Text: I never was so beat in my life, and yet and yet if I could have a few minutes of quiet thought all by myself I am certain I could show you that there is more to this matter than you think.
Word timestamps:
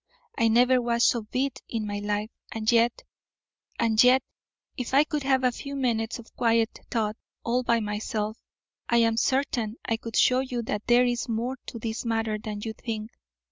I 0.35 0.47
never 0.47 0.81
was 0.81 1.03
so 1.03 1.21
beat 1.29 1.61
in 1.69 1.85
my 1.85 1.99
life, 1.99 2.31
and 2.51 2.71
yet 2.71 3.03
and 3.77 4.03
yet 4.03 4.23
if 4.75 4.95
I 4.95 5.03
could 5.03 5.21
have 5.21 5.43
a 5.43 5.51
few 5.51 5.75
minutes 5.75 6.17
of 6.17 6.35
quiet 6.35 6.79
thought 6.89 7.17
all 7.45 7.61
by 7.61 7.81
myself 7.81 8.41
I 8.89 8.97
am 8.97 9.15
certain 9.15 9.75
I 9.85 9.97
could 9.97 10.15
show 10.17 10.39
you 10.39 10.63
that 10.63 10.87
there 10.87 11.05
is 11.05 11.29
more 11.29 11.57
to 11.67 11.77
this 11.77 12.03
matter 12.03 12.39
than 12.39 12.61
you 12.63 12.73
think. 12.73 13.11